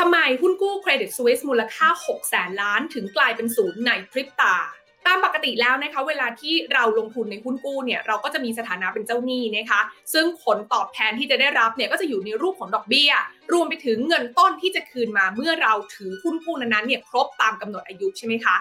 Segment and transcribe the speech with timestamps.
[0.00, 4.56] ทำไมหุ้นกู้เครดิตสวิสมูลค่า 6 แสนล้านถึงกลายเป็นศูนย์ในพริบตา
[5.06, 9.80] ตามปกติแล้วนะคะเวลาที่เราลงทุนในหุ้นกู้เนี่ยเราก็จะมีสถานะเป็นเจ้าหนี้นะคะ
[10.12, 13.12] ซึ่งผลตอบแทนที่จะได้รับเนี่ยก็จะอยู่ในรูปของดอกเบี้ย
[13.52, 18.56] รวมไปถึงเงินต้นที่จะคืนมาเมื่อเราถือหุ้นกู้นั้นๆเนี่ยครบตามกำหนดอายุใช่ไหมคะ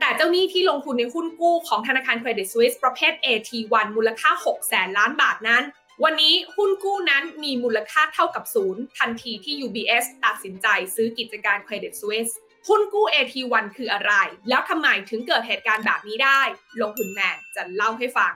[0.00, 5.62] แต่เจ้าหนี้ที่ลงทุนในหุ้นกู้ของธนาคารเครดิตสวิสประเภท AT1 มูลค่า 6 แสนล้านบาทนั้น
[6.04, 12.32] วันนี้หุ้นกู้นั้นมีมูลค่าเท่ากับศูนย์ทันทีที่ UBS ตัดสินใจซื้อกิจการ Credit Suisse
[12.68, 14.12] หุ้นกู้ AT1 คืออะไร
[14.48, 16.40] แล้วทำไมถึงเกิดเหตุการณ์แบบนี้ได้
[16.82, 18.32] ลงทุนแมนจะเล่าให้ฟัง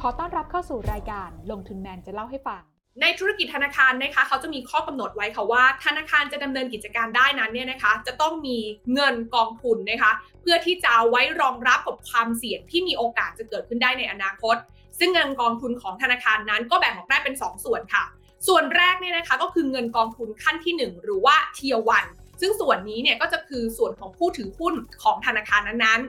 [0.00, 2.62] ขอต้อนรับเข้าสู่รายการลงทุนแมนจะเล่าให้ฟัง
[3.00, 8.58] ในธุรกิจธนาคารนะคะเขาจะมีข้อกำหนดไว้ค่ะว่า ธนาคารจะดำเนินกิจการได้นั้นเนี่ยนะคะ จะต้องมี
[8.94, 14.56] เงินกองทุนนะคะ เพื่อที่จะไว้รองรับกับความเสี่ยงที่มีโอกาสจะเกิดขึ้นได้ในอนาคต
[14.98, 18.04] ซึ่งเงินกองทุนของธนาคารนั้นก็แบ่งออกได้เป็น 2 ส่วนค่ะ
[18.48, 22.04] ส่วนแรกเนี่ยนะคะก็คือเงินกองทุนขั้นที่ 1 หรือว่าเทียวัน
[22.40, 26.00] ซึ่งส่วนนี้เนี่ยก็จะคือส่วนของผู้ถือหุ้นของธนาคารนั้น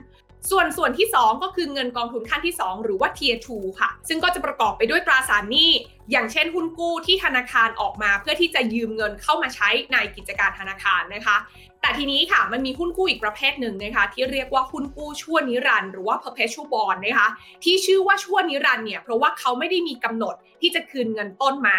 [0.52, 5.72] ส่วนส่วนที่ 2 ก็คือเงินกองทุนขั้นที่ 2 หรือว่า Tier 2 ค่ะ ซึ่งก็จะประกอบไปด้วยตราสารหนี้
[6.11, 11.38] อย่างเช่นหุ้นกู้ที่ธนาคารออกมา เพื่อที่จะยืมเงินเข้ามาใช้ในกิจการธนาคารนะคะ
[11.81, 17.30] แต่ทีนี้ค่ะมันมีหุ้นกู้อีกประเภทหนึ่งนะคะ ที่เรียกว่าหุ้นกู้ชั่วนิรันด์หรือว่า perpetual bond นะคะ
[17.64, 21.77] ที่ชื่อว่าชั่วนิรันด์เนี่ยเพราะว่าเขาไม่ได้มีกำหนดที่จะคืนเงินต้นมา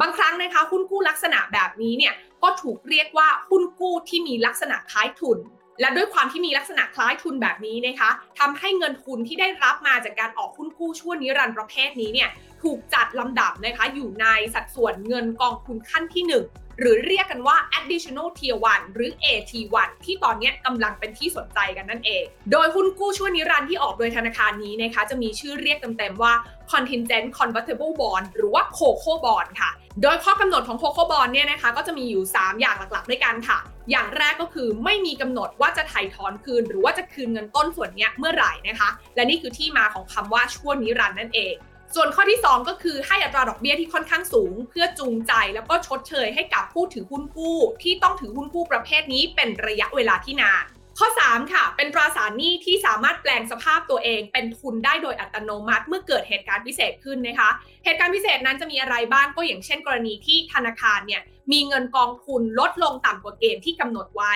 [0.00, 5.38] บางครั้งนะคะหุ้นกู้ลักษณะแบบนี้เนี่ยก็ถูกเรียกว่าหุ้นกู้ที่มีลักษณะคล้ายทุน
[5.80, 12.28] และด้วยความที่มีลักษณะคล้ายทุนแบบนี้นะคะทำให้เงินทุนที่ได้รับมาจากการออกหุ้นกู้ชั่วนิรันดร์ประเภทนี้เนี่ย
[12.62, 26.32] ถูกจัดลำดับนะคะอยู่ในสัดส่วนเงินกองทุนขั้นที่ 1 หรือเรียกกันว่า additional tier 1 หรือ AT1 ที่ตอนนี้กำลังเป็นที่สนใจกันนั่นเอง โดยหุ้นกู้ชั่วนิรันดร์ที่ออกโดยธนาคารนี้นะคะ จะมีชื่อเรียกเต็มๆว่า
[26.70, 29.70] contingent convertible bond หรือว่า COCO bond ค่ะ
[30.02, 33.58] โดยข้อกำหนดของ COCO bond เนี่ยนะคะ ก็จะมีอยู่ 3 อย่างหลักๆ ด้วยกันค่ะ
[33.90, 41.54] อย่างแรกก็คือไม่มีกำหนดว่าจะถ่ายถอนคืน หรือว่าจะคืนเงินต้นส่วนนี้เมื่อไหร่นะคะ และนี่คือที่มาของคำว่าชั่วนิรันดร์นั่นเอง
[41.94, 50.64] ส่วนข้อที่ 2 ก็คือให้อัตราดอกเบี้ยที่ค่อนข้างสูง เพื่อจูงใจแล้วก็ชดเชยให้กับผู้ถือหุ้นกู้ ที่ต้องถือหุ้นกู้ประเภทนี้เป็นระยะเวลาที่นาน
[50.98, 57.50] ข้อ 3 ค่ะ เป็นตราสารหนี้ที่สามารถแปลงสภาพตัวเอง เป็นทุนได้โดยอัตโนมัติ เมื่อเกิดเหตุการณ์พิเศษขึ้นนะคะ
[57.84, 61.22] เหตุการณ์พิเศษนั้นจะมีอะไรบ้างก็อย่างเช่น กรณีที่ธนาคารเนี่ย
[61.52, 64.34] มีเงินกองทุนลดลงต่ำกว่าเกณฑ์ที่กำหนดไว้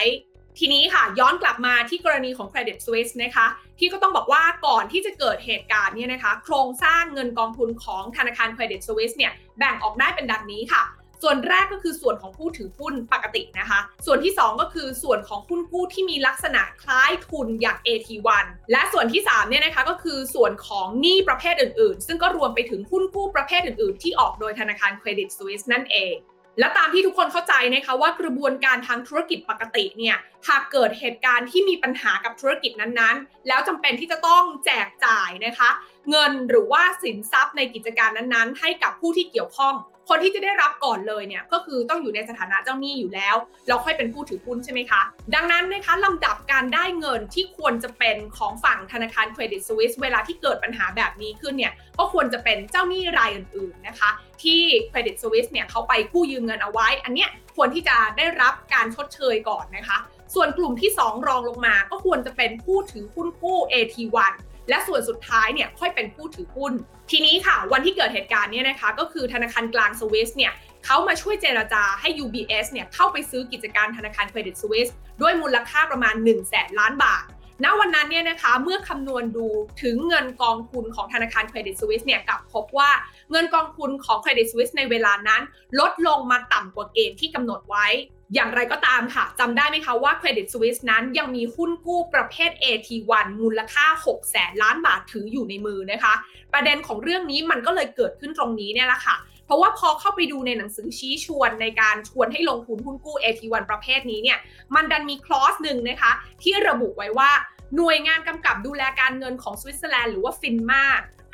[0.59, 3.47] ทีนี้ค่ะย้อนกลับมาที่กรณีของ Credit Suisse นะคะ
[3.79, 10.83] ที่ก็ต้องบอกว่าก่อนที่จะเกิดเหตุการณ์เนี่ยนะคะ โครงสร้างเงินกองทุนของธนาคาร Credit Suisse เนี่ยแบ่งออกได้เป็นดังนี้ค่ะ
[11.23, 26.17] ส่วนแรกก็คือส่วนของผู้ถือหุ้นปกตินะคะ ส่วนที่ 2 ก็คือส่วนของหุ้นกู้ที่มีลักษณะคล้ายทุนอย่าง AT1 และส่วนที่3เนี่ยนะคะก็คือส่วนของหนี้ประเภทอื่นๆ ซึ่งก็รวมไปถึงหุ้นกู้ประเภทอื่นๆ ที่ออกโดยธนาคาร Credit Suisse นั่นเอง
[26.61, 30.17] และตามที่ทุกคนเข้าใจนะคะว่ากระบวนการทางธุรกิจปกติเนี่ย
[30.49, 35.71] หากเกิดเหตุการณ์ที่มีปัญหากับธุรกิจนั้นๆ แล้วจำเป็นที่จะต้องแจกจ่ายนะคะ
[36.11, 39.75] เงินหรือว่าสินทรัพย์ในกิจการนั้นๆ ให้กับผู้ที่เกี่ยวข้อง
[40.09, 43.37] คนที่จะได้รับก่อนเลยเนี่ยก็คือต้องอยู่ในสถานะเจ้าหนี้อยู่แล้ว
[43.67, 45.03] แล้วค่อยเป็นผู้ถือหุ้นใช่ไหมคะ
[45.35, 54.11] ดังนั้นนะคะลำดับการได้เงินที่ควรจะเป็นของฝั่งธนาคารเครดิตสวิสเวลาที่เกิดปัญหาแบบนี้ขึ้นเนี่ยก็ควรจะเป็นเจ้าหนี้รายอื่นๆนะคะ
[54.43, 59.99] ที่เครดิตสวิสเนี่ยเขาไปกู้ยืมเงินเอาไว้ อันเนี้ยควรที่จะได้รับการชดเชยก่อนนะคะ
[60.35, 64.33] ส่วนกลุ่มที่ 2 รองลงมาก็ควรจะเป็นผู้ถือหุ้นกู้ AT1
[64.69, 66.73] และส่วนสุดท้ายเนี่ยค่อยเป็นผู้ถือหุ้น
[67.11, 70.53] ทีนี้ค่ะ วันที่เกิดเหตุการณ์เนี่ยนะคะก็คือธนาคารกลางสวิสเนี่ย
[70.85, 74.89] เขามาช่วยเจราจาให้ UBS เนี่ยเข้าไปซื้อกิจการธนาคารเครดิตสวิส
[75.23, 77.25] ด้วยมูลค่าประมาณ 1 0 0 0 0แสนล้านบาท
[77.65, 79.47] ณวันนั้นเนี่ยนะคะเมื่อคำนวณดู
[79.83, 82.91] ถึงเงินกองทุนของธนาคารเครดิตสวิสเนี่ยกับพบว่า
[83.31, 85.43] เงินกองทุนของเครดิตสวิสในเวลานั้น
[85.81, 87.87] ลดลงมาต่ำกว่าเกณฑ์ที่กำหนดไว้
[88.35, 96.15] อย่างไรก็ตามค่ะจำได้ไหมคะว่า Credit Suisse นั้นยังมีหุ้นกู้ประเภท AT1 มูลค่า 6 แสนล้านบาทถืออยู่ในมือนะคะ
[96.53, 104.39] ประเด็นของเรื่องนี้มันก็เลยเกิดขึ้นตรงนี้เนี่ยแหละค่ะ เพราะว่าพอเข้าไปดูในหนังสือชี้ชวนในการชวนให้ลงทุนหุ้นกู้ AT1 ประเภทนี้เนี่ย
[104.75, 106.13] มันดันมี clause หนึ่งนะคะ
[106.43, 107.31] ที่ระบุไว้ว่า
[107.77, 110.85] หน่วยงานกำกับดูแลการเงินของสวิตเซอร์แลนด์หรือว่า FINMA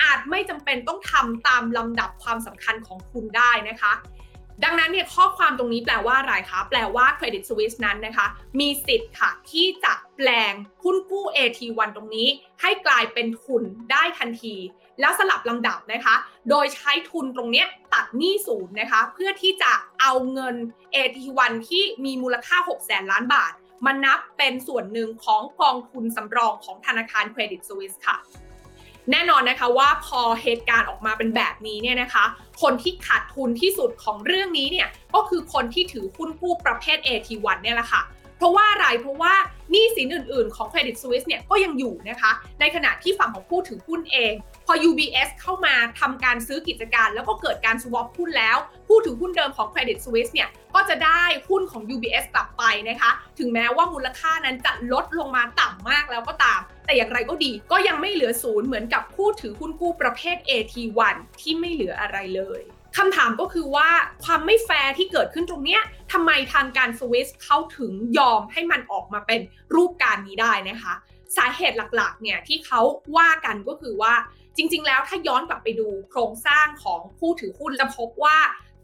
[0.02, 3.92] อาจไม่จำเป็นต้องทำตามลำดับความสำคัญของคุณได้นะคะ
[4.62, 8.26] ดังนั้นเนี่ยข้อความตรงนี้แปลว่าอะไรคะแปลว่า Credit Suisse นั้นนะคะ
[8.60, 10.52] มีสิทธิ์ค่ะที่จะแปลง
[10.82, 12.28] หุ้นกู้ AT1 ตรงนี้
[12.60, 14.56] ให้กลายเป็นทุนได้ทันที
[15.00, 16.14] แล้วสลับลำดับนะคะ
[16.50, 20.56] โดยใช้ทุนตรงนี้ตัดหนี้ศูนย์นะคะ เพื่อที่จะเอาเงิน
[20.94, 23.52] AT1 ที่มีมูลค่า6แสนล้านบาท
[23.84, 28.16] มานับเป็นส่วนหนึ่งของกองทุนสำรองของธนาคารเครดิตสวิสค่ะ
[29.10, 32.24] แน่นอนนะคะว่าพอเหตุการณ์ออกมาเป็นแบบนี้เนี่ยนะคะ
[32.62, 38.02] คนที่ขาดทุนที่สุดของเรื่องนี้เนี่ยก็คือคนที่ถือหุ้นกู้ประเภท AT1 เนี่ยแหละค่ะ
[38.38, 39.34] เพราะว่าอะไรเพราะว่า
[39.70, 42.30] หนี้สินอื่น ๆ ของ Credit Suisse เนี่ยก็ยังอยู่นะคะ
[42.60, 44.32] ในขณะที่ฝั่งของผู้ถือหุ้นเอง
[44.66, 48.56] พอ UBS เข้ามาทำการซื้อกิจการ แล้วก็เกิดการ swap หุ้นแล้ว
[48.88, 62.62] ผู้ถือหุ้นเดิมของ Credit Suisse เนี่ยก็จะได้หุ้นของ UBS กลับไปนะคะ ถึงแม้ว่ามูลค่านั้นจะลดลงมาต่ำมากแล้วก็ตาม แต่อย่างไรก็ดีก็ยังไม่เหลือศูนย์เหมือนกับผู้ถือหุ้นกู้ประเภท AT1 ที่ไม่เหลืออะไรเลย
[62.96, 63.88] คำถามก็คือว่า
[64.24, 65.82] ความไม่แฟร์ที่เกิดขึ้นตรงเนี้ย
[66.12, 69.40] ทำไมทางการสวิสเขาถึงยอมให้มันออกมาเป็น
[69.74, 70.94] รูปการนี้ได้นะคะ
[71.36, 72.80] สาเหตุหลักๆเนี่ยที่เขา
[73.16, 74.14] ว่ากันก็คือว่า
[74.56, 78.38] จริง ๆ แล้วถ้าย้อนกลับไปดูโครงสร้างของผู้ถือหุ้นจะพบว่า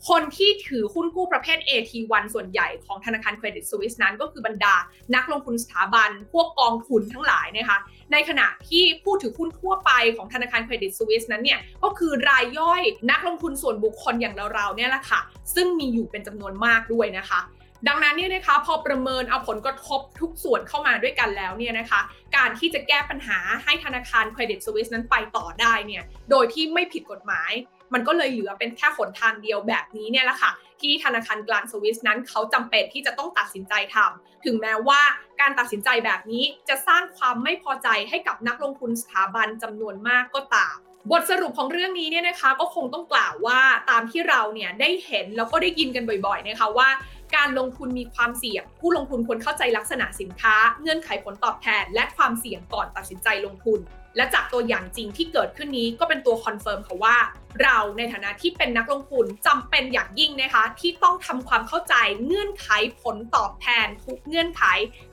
[0.08, 4.74] คนที่ถือหุ้นกู้ประเภท AT1 ส่วนใหญ่ของธนาคารเครดิตสวิสนั้น ก็คือบรรดา
[5.14, 7.78] นักลงทุนสถาบัน พวกกองทุนทั้งหลายนะคะ
[8.12, 15.20] ในขณะที่ผู้ถือหุ้นทั่วไปของธนาคารเครดิตสวิสนั้นเนี่ย ก็คือรายย่อยนักลงทุนส่วนบุคคลอย่างเราๆเนี่ยแหละค่ะ
[15.54, 17.40] ซึ่งมีอยู่เป็นจำนวนมากด้วยนะคะ
[17.88, 22.00] ดังนั้นเนี่ยนะคะพอประเมินเอาผลกระทบทุกส่วนเข้ามาด้วยกันแล้วเนี่ยนะคะ
[22.36, 27.52] การที่จะแก้ปัญหาให้ธนาคารเครดิตสวิสนั้นไปต่อได้เนี่ยโดยที่ไม่ผิดกฎหมาย
[27.94, 30.50] มันก็เลยเหลือเป็นแค่หนทางเดียวแบบนี้เนี่ยแหละค่ะ
[30.80, 35.00] ที่ธนาคารกลางสวิสนั้นเขาจำเป็นที่จะต้องตัดสินใจทำถึงแม้ว่า
[35.40, 40.76] การตัดสินใจแบบนี้จะสร้างความไม่พอใจให้กับนักลงทุนสถาบันจำนวนมากก็ตาม
[41.10, 43.60] บทสรุปของเรื่องนี้เนี่ยนะคะก็คงต้องกล่าวว่า
[43.90, 46.88] ตามที่เราเนี่ยได้เห็นแล้วก็ได้ยินกันบ่อยๆนะคะว่า
[47.36, 53.80] การลงทุนมีความเสี่ยง ผู้ลงทุนควรเข้าใจลักษณะสินค้า เงื่อนไขผลตอบแทน และความเสี่ยงก่อนตัดสินใจลงทุน
[54.16, 57.16] และจากตัวอย่างจริงที่เกิดขึ้นนี้ก็เป็นตัว confirm ค่ะว่า
[57.62, 61.94] เราในฐานะที่เป็นนักลงทุนจำเป็นอย่างยิ่งนะคะ ที่ต้องทำความเข้าใจ
[62.24, 62.68] เงื่อนไข
[63.00, 64.64] ผลตอบแทน ทุกเงื่อนไข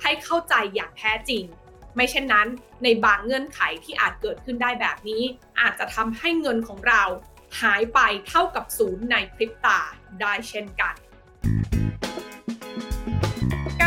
[0.02, 1.44] ให้เข้าใจอย่างแท้จริง
[1.96, 2.48] ไม่เช่นนั้น
[2.84, 5.24] ในบางเงื่อนไขที่อาจเกิดขึ้นได้แบบนี้
[5.60, 7.04] อาจจะทำให้เงินของเรา
[7.62, 9.80] หายไปเท่ากับศูนย์ในพริบตา
[10.22, 10.96] ได้เช่นกัน